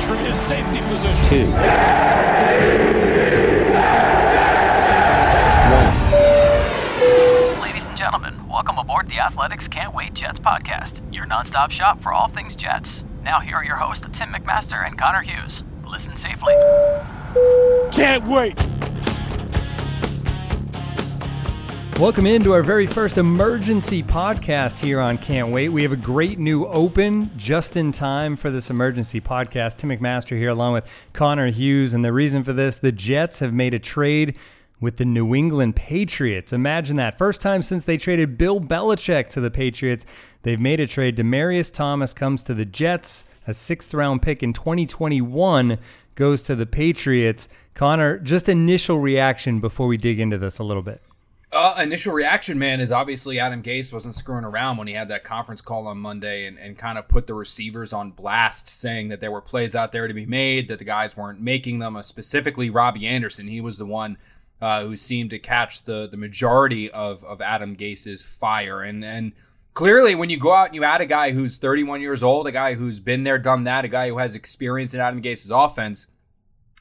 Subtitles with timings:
[0.00, 1.24] The from his safety position.
[1.24, 1.46] two,
[5.70, 7.60] one.
[7.62, 12.12] Ladies and gentlemen, welcome aboard the Athletics Can't Wait Jets podcast, your nonstop shop for
[12.12, 13.04] all things Jets.
[13.22, 15.64] Now, here are your hosts, Tim McMaster and Connor Hughes.
[15.86, 16.54] Listen safely.
[17.92, 18.56] Can't wait.
[22.00, 25.68] Welcome into our very first emergency podcast here on Can't Wait.
[25.68, 29.76] We have a great new open just in time for this emergency podcast.
[29.76, 31.92] Tim McMaster here along with Connor Hughes.
[31.92, 34.38] And the reason for this, the Jets have made a trade
[34.80, 36.54] with the New England Patriots.
[36.54, 37.18] Imagine that.
[37.18, 40.06] First time since they traded Bill Belichick to the Patriots,
[40.40, 41.18] they've made a trade.
[41.18, 43.26] Demaryius Thomas comes to the Jets.
[43.46, 45.76] A sixth round pick in 2021
[46.14, 47.46] goes to the Patriots.
[47.74, 51.06] Connor, just initial reaction before we dig into this a little bit.
[51.52, 55.24] Uh, initial reaction, man, is obviously Adam Gase wasn't screwing around when he had that
[55.24, 59.20] conference call on Monday and, and kind of put the receivers on blast, saying that
[59.20, 61.96] there were plays out there to be made, that the guys weren't making them.
[61.96, 64.16] Uh, specifically, Robbie Anderson, he was the one
[64.60, 68.82] uh, who seemed to catch the the majority of of Adam Gase's fire.
[68.82, 69.32] And and
[69.74, 72.52] clearly, when you go out and you add a guy who's 31 years old, a
[72.52, 76.06] guy who's been there, done that, a guy who has experience in Adam Gase's offense,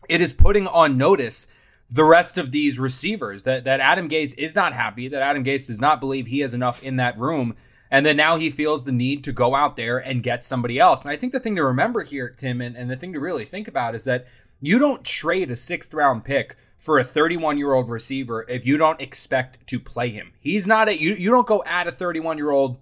[0.08, 1.48] it is putting on notice
[1.92, 5.68] the rest of these receivers that that Adam Gase is not happy, that Adam Gase
[5.68, 7.56] does not believe he has enough in that room,
[7.90, 11.04] and then now he feels the need to go out there and get somebody else.
[11.04, 13.46] And I think the thing to remember here, Tim, and, and the thing to really
[13.46, 14.28] think about is that
[14.62, 18.78] you don't trade a sixth round pick for a 31 year old receiver if you
[18.78, 20.32] don't expect to play him.
[20.40, 22.80] He's not a you you don't go add a 31 year old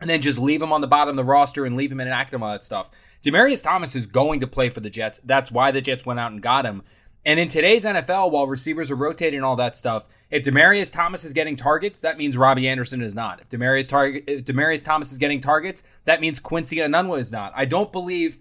[0.00, 2.34] and then just leave him on the bottom of the roster and leave him inactive
[2.34, 2.90] and all that stuff.
[3.22, 5.20] Demaryius Thomas is going to play for the Jets.
[5.20, 6.82] That's why the Jets went out and got him.
[7.24, 11.32] And in today's NFL, while receivers are rotating all that stuff, if Demaryius Thomas is
[11.32, 13.40] getting targets, that means Robbie Anderson is not.
[13.40, 17.52] If Demaryius if Demaryius Thomas is getting targets, that means Quincy Enunwa is not.
[17.54, 18.38] I don't believe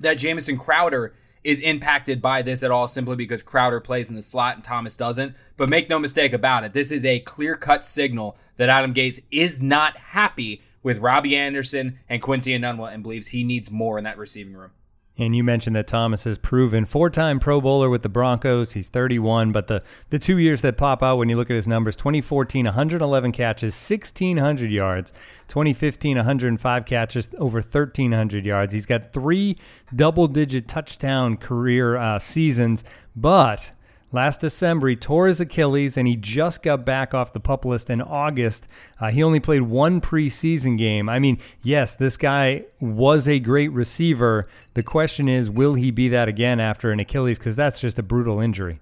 [0.00, 1.14] that Jamison Crowder
[1.44, 4.96] is impacted by this at all simply because Crowder plays in the slot and Thomas
[4.96, 5.36] doesn't.
[5.56, 9.62] But make no mistake about it, this is a clear-cut signal that Adam Gase is
[9.62, 14.18] not happy with Robbie Anderson and Quincy Enunwa and believes he needs more in that
[14.18, 14.72] receiving room.
[15.18, 18.72] And you mentioned that Thomas has proven four-time Pro Bowler with the Broncos.
[18.72, 21.66] He's 31, but the the two years that pop out when you look at his
[21.66, 25.12] numbers: 2014, 111 catches, 1,600 yards.
[25.48, 28.74] 2015, 105 catches, over 1,300 yards.
[28.74, 29.56] He's got three
[29.94, 32.84] double-digit touchdown career uh, seasons,
[33.14, 33.70] but
[34.12, 37.90] Last December, he tore his Achilles and he just got back off the pup list
[37.90, 38.68] in August.
[39.00, 41.08] Uh, he only played one preseason game.
[41.08, 44.46] I mean, yes, this guy was a great receiver.
[44.74, 47.38] The question is, will he be that again after an Achilles?
[47.38, 48.80] Because that's just a brutal injury.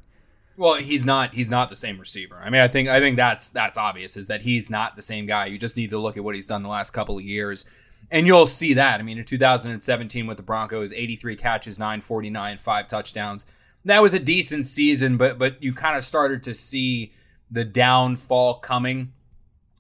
[0.57, 1.35] Well, he's not.
[1.35, 2.41] He's not the same receiver.
[2.41, 2.89] I mean, I think.
[2.89, 4.17] I think that's that's obvious.
[4.17, 5.47] Is that he's not the same guy.
[5.47, 7.65] You just need to look at what he's done the last couple of years,
[8.13, 9.01] and you'll see that.
[9.01, 13.47] I mean, in 2017 with the Broncos, 83 catches, 949, five touchdowns.
[13.85, 17.13] That was a decent season, but but you kind of started to see
[17.51, 19.13] the downfall coming.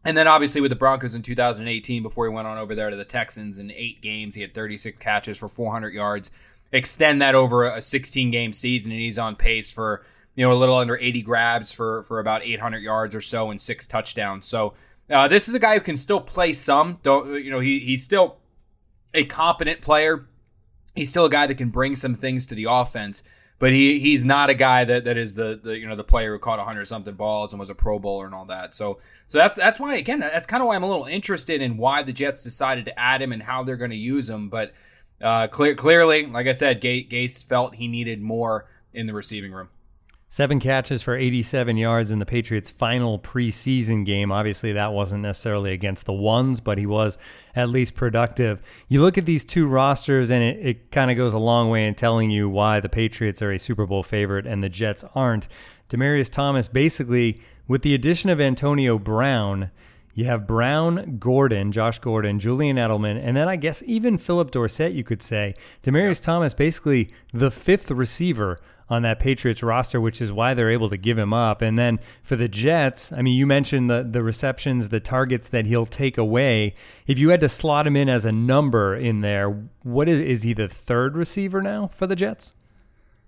[0.05, 2.97] And then obviously with the Broncos in 2018, before he went on over there to
[2.97, 6.31] the Texans in eight games, he had 36 catches for 400 yards.
[6.73, 10.05] Extend that over a 16 game season, and he's on pace for
[10.35, 13.61] you know a little under 80 grabs for for about 800 yards or so and
[13.61, 14.47] six touchdowns.
[14.47, 14.75] So
[15.09, 16.99] uh, this is a guy who can still play some.
[17.03, 18.39] Don't you know he he's still
[19.15, 20.27] a competent player.
[20.95, 23.23] he's still a guy that can bring some things to the offense.
[23.64, 26.34] But he he's not a guy that, that is the, the you know the player
[26.34, 28.75] who caught 100 something balls and was a Pro Bowler and all that.
[28.75, 31.78] So so that's that's why again that's kind of why I'm a little interested in
[31.78, 34.50] why the Jets decided to add him and how they're going to use him.
[34.50, 34.75] But
[35.19, 39.70] uh, clear, clearly, like I said, Gase felt he needed more in the receiving room.
[40.34, 44.32] Seven catches for 87 yards in the Patriots' final preseason game.
[44.32, 47.19] Obviously, that wasn't necessarily against the ones, but he was
[47.54, 48.60] at least productive.
[48.88, 51.86] You look at these two rosters, and it, it kind of goes a long way
[51.86, 55.46] in telling you why the Patriots are a Super Bowl favorite and the Jets aren't.
[55.88, 59.70] Demaryius Thomas, basically, with the addition of Antonio Brown,
[60.14, 64.94] you have Brown, Gordon, Josh Gordon, Julian Edelman, and then I guess even Phillip Dorsett,
[64.94, 65.54] you could say.
[65.84, 68.58] Demaryius Thomas, basically the fifth receiver
[68.88, 71.62] on that Patriots roster, which is why they're able to give him up.
[71.62, 75.66] And then for the Jets, I mean, you mentioned the the receptions, the targets that
[75.66, 76.75] he'll take away.
[77.06, 80.42] If you had to slot him in as a number in there, what is is
[80.42, 82.54] he the third receiver now for the Jets?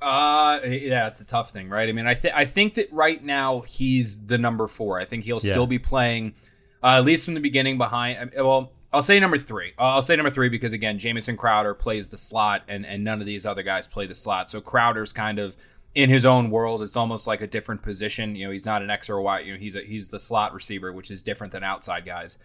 [0.01, 1.89] Uh, yeah, it's a tough thing, right?
[1.89, 5.01] I mean, I think I think that right now he's the number four.
[5.01, 5.51] I think he'll yeah.
[5.51, 6.35] still be playing,
[6.83, 8.33] uh, at least from the beginning behind.
[8.37, 9.75] Well, I'll say number three.
[9.77, 13.27] I'll say number three because again, Jamison Crowder plays the slot, and and none of
[13.27, 14.51] these other guys play the slot.
[14.51, 15.55] So Crowder's kind of
[15.95, 16.83] in his own world.
[16.83, 18.35] It's almost like a different position.
[18.35, 19.41] You know, he's not an X or Y.
[19.41, 22.39] You know, he's a, he's the slot receiver, which is different than outside guys.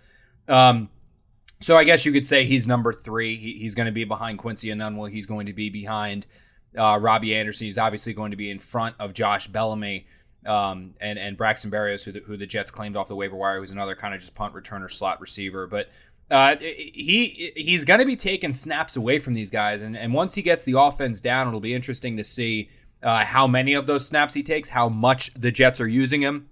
[0.50, 0.90] Um,
[1.62, 3.38] so I guess you could say he's number three.
[3.38, 5.10] He, he's going to be behind Quincy Enunwa.
[5.10, 6.28] He's going to be behind
[6.78, 7.64] uh, Robbie Anderson.
[7.64, 10.06] He's obviously going to be in front of Josh Bellamy
[10.46, 13.60] um, and and Braxton Berrios, who the, who the Jets claimed off the waiver wire,
[13.60, 15.66] who's another kind of just punt returner slot receiver.
[15.66, 15.90] But
[16.32, 20.34] uh, he he's going to be taking snaps away from these guys, and, and once
[20.34, 22.70] he gets the offense down, it'll be interesting to see
[23.04, 26.48] uh, how many of those snaps he takes, how much the Jets are using him.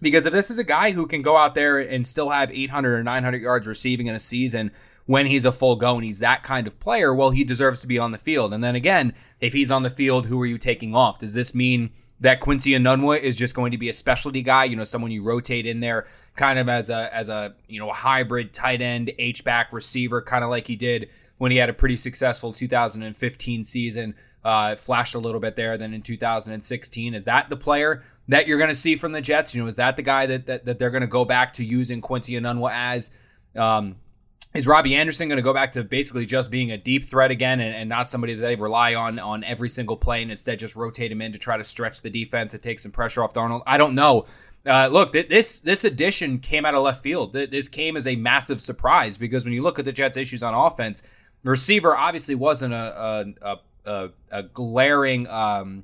[0.00, 2.94] Because if this is a guy who can go out there and still have 800
[2.94, 4.72] or 900 yards receiving in a season
[5.06, 7.86] when he's a full go and he's that kind of player, well, he deserves to
[7.86, 8.52] be on the field.
[8.52, 11.20] And then again, if he's on the field, who are you taking off?
[11.20, 11.90] Does this mean
[12.22, 15.24] that Quincy Enunwa is just going to be a specialty guy, you know, someone you
[15.24, 19.44] rotate in there kind of as a as a, you know, hybrid tight end H
[19.44, 24.14] back receiver kind of like he did when he had a pretty successful 2015 season.
[24.44, 27.14] Uh, flashed a little bit there then in 2016.
[27.14, 29.54] Is that the player that you're going to see from the Jets?
[29.54, 31.64] You know, is that the guy that that, that they're going to go back to
[31.64, 33.10] using Quincy Enunwa as?
[33.56, 33.96] Um,
[34.54, 37.60] is Robbie Anderson going to go back to basically just being a deep threat again
[37.60, 40.76] and, and, not somebody that they rely on on every single play and instead just
[40.76, 43.62] rotate him in to try to stretch the defense and take some pressure off Darnold?
[43.66, 44.26] I don't know.
[44.64, 47.32] Uh, look, this this addition came out of left field.
[47.32, 50.54] This came as a massive surprise because when you look at the Jets' issues on
[50.54, 51.02] offense,
[51.42, 55.82] receiver obviously wasn't a a, a, a glaring um,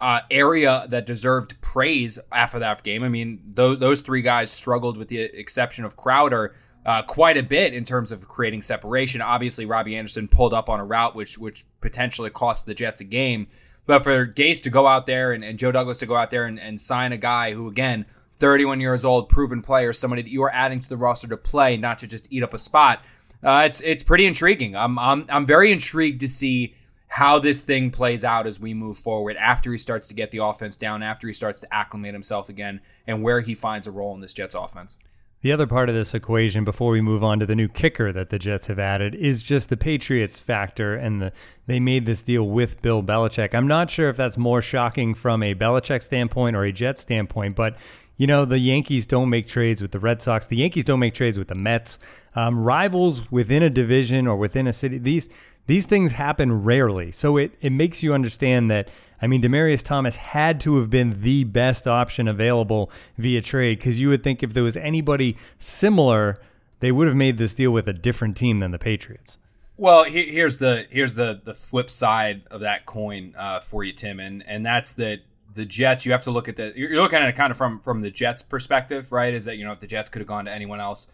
[0.00, 3.02] uh, area that deserved praise after that game.
[3.02, 6.54] I mean, those three guys struggled with the exception of Crowder
[6.86, 9.20] uh, quite a bit in terms of creating separation.
[9.20, 13.04] Obviously, Robbie Anderson pulled up on a route which which potentially cost the Jets a
[13.04, 13.46] game.
[13.86, 16.46] But for Gase to go out there and, and Joe Douglas to go out there
[16.46, 18.06] and, and sign a guy who, again,
[18.40, 21.76] 31 years old, proven player, somebody that you are adding to the roster to play,
[21.76, 23.00] not to just eat up a spot,
[23.42, 24.74] uh, it's it's pretty intriguing.
[24.74, 26.74] I'm, I'm I'm very intrigued to see
[27.08, 30.38] how this thing plays out as we move forward after he starts to get the
[30.38, 34.14] offense down, after he starts to acclimate himself again, and where he finds a role
[34.14, 34.96] in this Jets offense.
[35.44, 38.30] The other part of this equation, before we move on to the new kicker that
[38.30, 41.32] the Jets have added, is just the Patriots factor, and the
[41.66, 43.54] they made this deal with Bill Belichick.
[43.54, 47.56] I'm not sure if that's more shocking from a Belichick standpoint or a Jet standpoint,
[47.56, 47.76] but
[48.16, 50.46] you know the Yankees don't make trades with the Red Sox.
[50.46, 51.98] The Yankees don't make trades with the Mets.
[52.34, 54.96] Um, rivals within a division or within a city.
[54.96, 55.28] These
[55.66, 57.10] these things happen rarely.
[57.10, 58.88] So it, it makes you understand that,
[59.22, 63.98] I mean, Demaryius Thomas had to have been the best option available via trade because
[63.98, 66.36] you would think if there was anybody similar,
[66.80, 69.38] they would have made this deal with a different team than the Patriots.
[69.76, 74.20] Well, here's the here's the the flip side of that coin uh, for you, Tim,
[74.20, 75.22] and and that's that
[75.54, 76.06] the Jets.
[76.06, 78.10] You have to look at the you're looking at it kind of from from the
[78.10, 79.34] Jets' perspective, right?
[79.34, 81.08] Is that you know if the Jets could have gone to anyone else,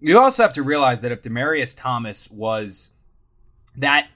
[0.00, 2.90] you also have to realize that if Demaryius Thomas was
[3.80, 4.08] that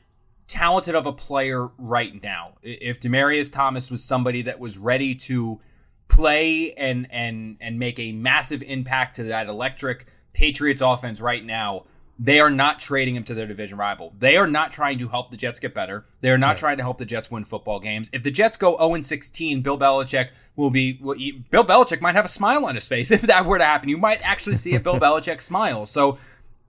[0.46, 2.54] talented of a player right now.
[2.62, 5.60] If Demaryius Thomas was somebody that was ready to
[6.08, 11.84] play and and and make a massive impact to that electric Patriots offense right now,
[12.18, 14.12] they are not trading him to their division rival.
[14.18, 16.04] They are not trying to help the Jets get better.
[16.20, 16.56] They are not right.
[16.56, 18.10] trying to help the Jets win football games.
[18.12, 21.18] If the Jets go 0 16, Bill Belichick will be well,
[21.50, 23.88] Bill Belichick might have a smile on his face if that were to happen.
[23.88, 25.86] You might actually see a Bill Belichick smile.
[25.86, 26.18] So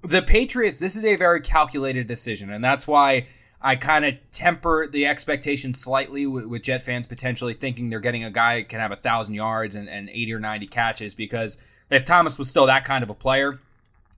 [0.07, 3.27] the Patriots, this is a very calculated decision, and that's why
[3.61, 8.23] I kind of temper the expectation slightly with, with, Jet fans potentially thinking they're getting
[8.23, 11.61] a guy that can have a thousand yards and, and 80 or 90 catches because
[11.89, 13.59] if Thomas was still that kind of a player,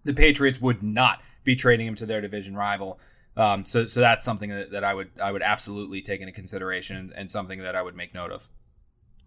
[0.04, 3.00] the Patriots would not be trading him to their division rival.
[3.38, 6.98] Um, so so that's something that, that I would I would absolutely take into consideration
[6.98, 8.50] and, and something that I would make note of.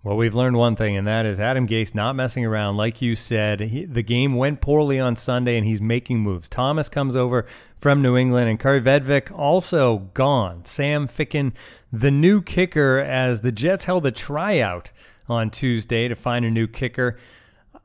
[0.02, 2.78] Well, we've learned one thing, and that is Adam Gase not messing around.
[2.78, 6.49] Like you said, he, the game went poorly on Sunday, and he's making moves.
[6.49, 7.45] Thomas comes over
[7.76, 10.64] from New England, and Kaare Vedvik also gone.
[10.64, 11.52] Sam Ficken,
[11.92, 14.90] the new kicker, as the Jets held a tryout
[15.28, 17.19] on Tuesday to find a new kicker.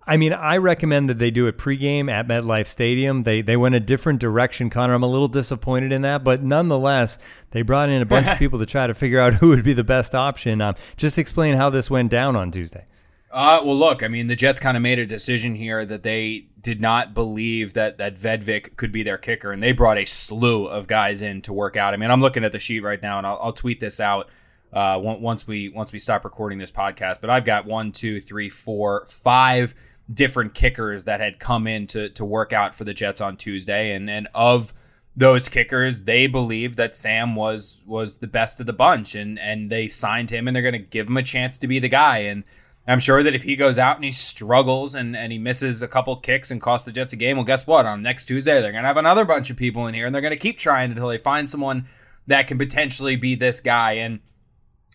[0.07, 3.23] I mean, I recommend that they do it pregame at MetLife Stadium.
[3.23, 4.93] They they went a different direction, Connor.
[4.93, 7.17] I'm a little disappointed in that, but nonetheless,
[7.51, 9.73] they brought in a bunch of people to try to figure out who would be
[9.73, 10.61] the best option.
[10.61, 12.85] Um, just explain how this went down on Tuesday.
[13.31, 16.47] Uh, well, look, I mean, the Jets kind of made a decision here that they
[16.61, 20.67] did not believe that that Vedvik could be their kicker, and they brought a slew
[20.67, 21.93] of guys in to work out.
[21.93, 24.29] I mean, I'm looking at the sheet right now, and I'll, I'll tweet this out
[24.71, 27.21] uh, once we once we stop recording this podcast.
[27.21, 29.73] But I've got one, two, three, four, five
[30.13, 33.91] different kickers that had come in to to work out for the Jets on Tuesday,
[33.91, 34.73] and and of
[35.17, 39.69] those kickers, they believed that Sam was was the best of the bunch, and and
[39.69, 42.19] they signed him, and they're going to give him a chance to be the guy.
[42.19, 42.43] And
[42.87, 45.87] I'm sure that if he goes out and he struggles and and he misses a
[45.87, 47.85] couple kicks and costs the Jets a game, well, guess what?
[47.85, 50.21] On next Tuesday, they're going to have another bunch of people in here, and they're
[50.21, 51.85] going to keep trying until they find someone
[52.27, 53.93] that can potentially be this guy.
[53.93, 54.19] And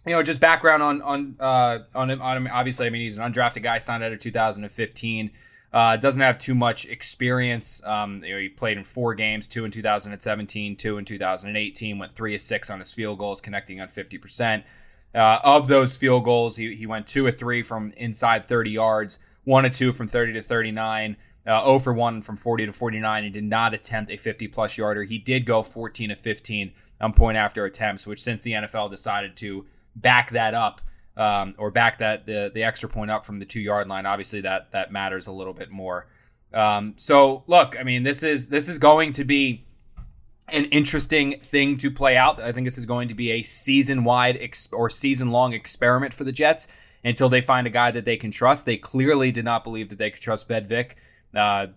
[0.06, 2.20] you know, just background on on uh, on him.
[2.22, 5.30] Obviously, I mean, he's an undrafted guy, signed out of 2015.
[5.72, 7.80] Uh, doesn't have too much experience.
[7.84, 11.98] Um, you know, he played in four games: two in 2017, two in 2018.
[11.98, 14.64] Went three of six on his field goals, connecting on 50 percent.
[15.14, 19.18] Uh, of those field goals, he, he went two or three from inside 30 yards,
[19.44, 21.16] one or two from 30 to 39,
[21.46, 23.24] uh, 0 for 1 from 40 to 49.
[23.24, 25.02] He did not attempt a 50 plus yarder.
[25.02, 29.36] He did go 14 of 15 on point after attempts, which since the NFL decided
[29.38, 29.66] to
[29.96, 30.80] back that up
[31.16, 34.40] um, or back that the the extra point up from the two yard line, obviously
[34.42, 36.06] that that matters a little bit more.
[36.52, 39.66] Um, so look, I mean, this is this is going to be
[40.48, 42.40] an interesting thing to play out.
[42.40, 46.14] I think this is going to be a season wide ex- or season long experiment
[46.14, 46.68] for the Jets
[47.04, 48.66] until they find a guy that they can trust.
[48.66, 50.92] They clearly did not believe that they could trust Vedvik.
[51.34, 51.68] Uh,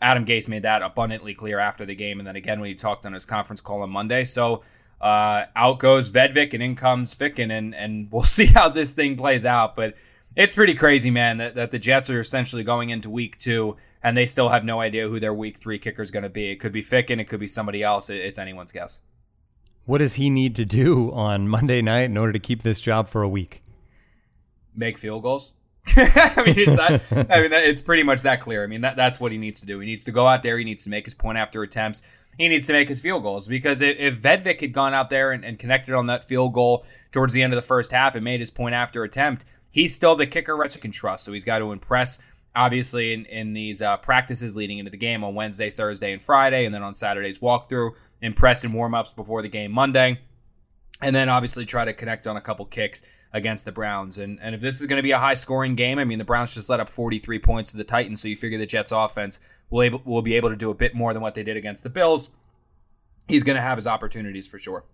[0.00, 3.06] Adam Gase made that abundantly clear after the game, and then again when he talked
[3.06, 4.24] on his conference call on Monday.
[4.24, 4.62] So
[5.00, 9.16] uh, out goes Vedvik and in comes Ficken, and and we'll see how this thing
[9.16, 9.76] plays out.
[9.76, 9.94] But
[10.36, 14.16] it's pretty crazy, man, that, that the Jets are essentially going into week two and
[14.16, 16.50] they still have no idea who their week three kicker is going to be.
[16.50, 18.10] It could be Ficken, it could be somebody else.
[18.10, 19.00] It, it's anyone's guess.
[19.86, 23.08] What does he need to do on Monday night in order to keep this job
[23.08, 23.62] for a week?
[24.76, 25.54] Make field goals.
[25.96, 28.62] I mean, it's that, I mean, it's pretty much that clear.
[28.62, 29.80] I mean, that, that's what he needs to do.
[29.80, 30.58] He needs to go out there.
[30.58, 32.02] He needs to make his point after attempts
[32.38, 35.44] he needs to make his field goals because if, Vedvik had gone out there and,
[35.44, 38.40] and, connected on that field goal towards the end of the first half and made
[38.40, 41.24] his point after attempt, he's still the kicker Reds can trust.
[41.24, 42.22] So he's got to impress,
[42.54, 46.64] obviously, in, in these uh, practices leading into the game on Wednesday, Thursday, and Friday,
[46.64, 47.92] and then on Saturday's walkthrough,
[48.22, 50.20] impress in warmups before the game Monday,
[51.02, 54.18] and then obviously try to connect on a couple kicks against the Browns.
[54.18, 56.24] And and if this is going to be a high scoring game, I mean the
[56.24, 59.40] Browns just let up 43 points to the Titans, so you figure the Jets offense
[59.70, 61.82] will able will be able to do a bit more than what they did against
[61.82, 62.30] the Bills.
[63.26, 64.84] He's going to have his opportunities for sure.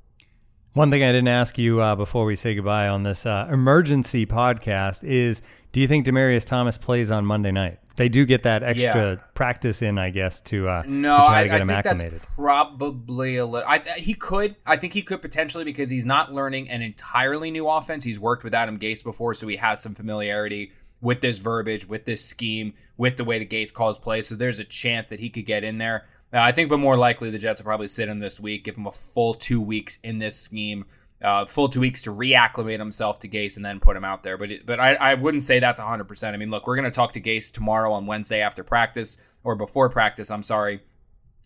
[0.74, 4.26] One thing I didn't ask you uh, before we say goodbye on this uh, emergency
[4.26, 5.40] podcast is
[5.70, 7.78] do you think Demaryius Thomas plays on Monday night?
[7.94, 9.20] They do get that extra yeah.
[9.34, 11.78] practice in, I guess, to uh, no, to try I, to get I him think
[11.78, 12.12] acclimated.
[12.14, 13.68] That's probably a little.
[13.68, 14.56] I, he could.
[14.66, 18.02] I think he could potentially because he's not learning an entirely new offense.
[18.02, 22.04] He's worked with Adam Gase before, so he has some familiarity with this verbiage, with
[22.04, 24.26] this scheme, with the way the Gase calls plays.
[24.26, 26.06] So there's a chance that he could get in there.
[26.34, 28.76] Uh, I think, but more likely, the Jets will probably sit him this week, give
[28.76, 30.84] him a full two weeks in this scheme,
[31.22, 34.36] uh, full two weeks to reacclimate himself to Gase, and then put him out there.
[34.36, 36.04] But it, but I, I wouldn't say that's 100.
[36.04, 39.18] percent I mean, look, we're going to talk to Gase tomorrow on Wednesday after practice
[39.44, 40.28] or before practice.
[40.28, 40.80] I'm sorry.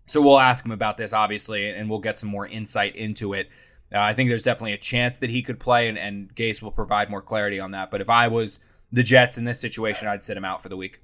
[0.07, 3.51] So we'll ask him about this, obviously, and we'll get some more insight into it.
[3.93, 6.71] Uh, I think there's definitely a chance that he could play, and, and Gase will
[6.71, 7.91] provide more clarity on that.
[7.91, 10.79] But if I was the Jets in this situation, I'd sit him out for the
[10.79, 11.01] week.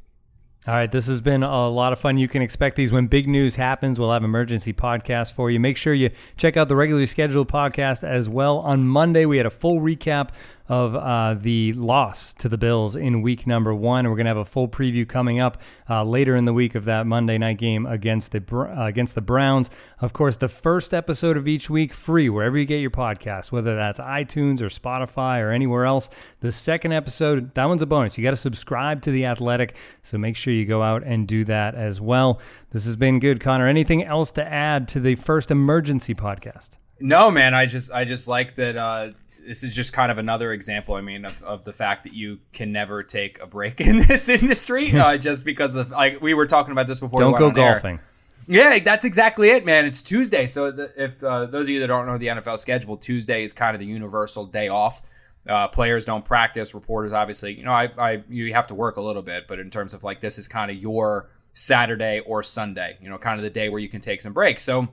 [0.66, 2.16] All right, this has been a lot of fun.
[2.16, 4.00] You can expect these when big news happens.
[4.00, 5.61] We'll have emergency podcasts for you.
[5.61, 8.61] Make sure you check out the regularly scheduled podcast as well.
[8.61, 10.30] On Monday, we had a full recap
[10.68, 14.09] of uh, the loss to the Bills in week number one.
[14.09, 16.87] We're going to have a full preview coming up uh, later in the week of
[16.87, 19.68] that Monday night game against the uh, against the Browns.
[20.00, 23.76] Of course, the first episode of each week free wherever you get your podcast, whether
[23.76, 26.09] that's iTunes or Spotify or anywhere else.
[26.40, 28.16] The second episode, that one's a bonus.
[28.16, 31.44] You got to subscribe to the Athletic, so make sure you go out and do
[31.44, 32.40] that as well.
[32.71, 33.66] This has been good, Connor.
[33.66, 36.71] Anything else to add to the first emergency podcast?
[37.00, 37.54] No, man.
[37.54, 39.11] I just I just like that uh,
[39.46, 40.94] this is just kind of another example.
[40.94, 44.28] I mean, of, of the fact that you can never take a break in this
[44.28, 47.20] industry, uh, just because of like we were talking about this before.
[47.20, 47.96] Don't we go golfing.
[47.96, 48.04] Air.
[48.46, 49.86] Yeah, that's exactly it, man.
[49.86, 52.96] It's Tuesday, so the, if uh, those of you that don't know the NFL schedule,
[52.96, 55.02] Tuesday is kind of the universal day off.
[55.48, 56.74] Uh, players don't practice.
[56.74, 59.70] Reporters, obviously, you know, I, I you have to work a little bit, but in
[59.70, 63.44] terms of like this is kind of your Saturday or Sunday, you know, kind of
[63.44, 64.62] the day where you can take some breaks.
[64.62, 64.88] So,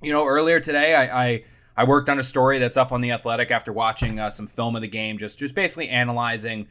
[0.00, 1.44] you know, earlier today, I I,
[1.76, 4.76] I worked on a story that's up on the Athletic after watching uh, some film
[4.76, 6.68] of the game, just just basically analyzing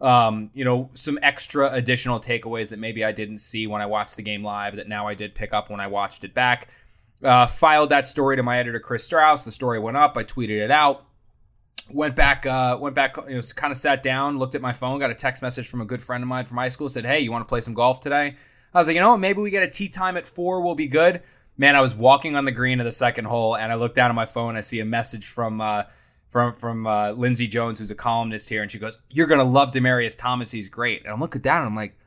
[0.00, 4.16] um, you know, some extra additional takeaways that maybe I didn't see when I watched
[4.16, 6.68] the game live that now I did pick up when I watched it back.
[7.22, 9.44] Uh, filed that story to my editor Chris Strauss.
[9.44, 10.16] The story went up.
[10.16, 11.04] I tweeted it out.
[11.92, 15.00] Went back, uh, went back, you know, kind of sat down, looked at my phone,
[15.00, 16.88] got a text message from a good friend of mine from high school.
[16.88, 18.36] Said, "Hey, you want to play some golf today?"
[18.72, 20.60] I was like, you know, what, maybe we get a tee time at four.
[20.60, 21.20] We'll be good.
[21.60, 24.10] Man, I was walking on the green of the second hole, and I look down
[24.10, 24.56] at my phone.
[24.56, 25.82] I see a message from uh,
[26.30, 29.70] from from uh, Lindsay Jones, who's a columnist here, and she goes, "You're gonna love
[29.70, 30.50] Demaryius Thomas.
[30.50, 31.98] He's great." And I'm looking down, and I'm like,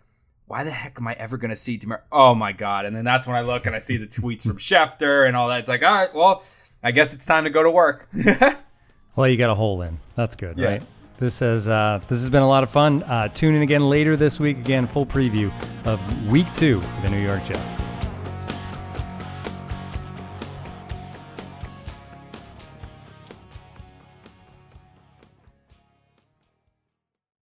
[0.48, 2.03] "Why the heck am I ever gonna see Demar?
[2.12, 4.57] Oh my god!" And then that's when I look and I see the tweets from
[4.57, 5.60] Schefter and all that.
[5.60, 6.43] It's like, all right, well,
[6.81, 8.10] I guess it's time to go to work.
[9.15, 10.00] well, you got a hole in.
[10.15, 10.67] That's good, yeah.
[10.67, 10.83] right?
[11.19, 13.03] This has uh, this has been a lot of fun.
[13.03, 14.57] Uh, tune in again later this week.
[14.57, 15.53] Again, full preview
[15.86, 17.83] of Week Two for the New York Jets.